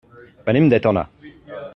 Venim 0.47 0.71
de 0.73 0.79
Tona. 0.87 1.05